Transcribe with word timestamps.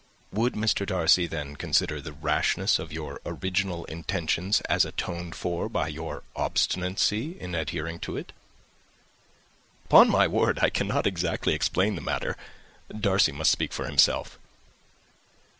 "Would 0.31 0.53
Mr. 0.53 0.83
Darcy 0.83 1.27
then 1.27 1.55
consider 1.55 2.01
the 2.01 2.11
rashness 2.11 2.79
of 2.79 2.91
your 2.91 3.21
original 3.23 3.85
intention 3.85 4.51
as 4.67 4.83
atoned 4.83 5.35
for 5.35 5.69
by 5.69 5.89
your 5.89 6.23
obstinacy 6.35 7.39
in 7.39 7.53
adhering 7.53 7.99
to 7.99 8.17
it?" 8.17 8.33
"Upon 9.85 10.09
my 10.09 10.27
word, 10.27 10.57
I 10.63 10.71
cannot 10.71 11.05
exactly 11.05 11.53
explain 11.53 11.93
the 11.93 12.01
matter 12.01 12.35
Darcy 12.99 13.31
must 13.31 13.51
speak 13.51 13.71
for 13.73 13.85
himself." 13.85 14.39